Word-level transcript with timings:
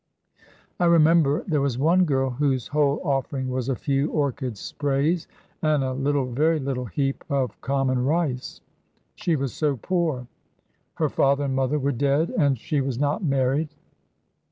I 0.79 0.85
remember 0.85 1.43
there 1.45 1.61
was 1.61 1.77
one 1.77 2.05
girl 2.05 2.31
whose 2.31 2.69
whole 2.69 2.99
offering 3.03 3.49
was 3.49 3.69
a 3.69 3.75
few 3.75 4.09
orchid 4.09 4.57
sprays, 4.57 5.27
and 5.61 5.83
a 5.83 5.93
little, 5.93 6.25
very 6.31 6.59
little, 6.59 6.85
heap 6.85 7.23
of 7.29 7.61
common 7.61 8.03
rice. 8.03 8.61
She 9.13 9.35
was 9.35 9.53
so 9.53 9.77
poor; 9.77 10.25
her 10.95 11.07
father 11.09 11.43
and 11.43 11.55
mother 11.55 11.77
were 11.77 11.91
dead, 11.91 12.31
and 12.31 12.57
she 12.57 12.81
was 12.81 12.97
not 12.97 13.23
married. 13.23 13.69